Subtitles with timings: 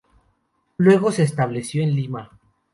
[0.77, 2.31] Luego se estableció en Lima.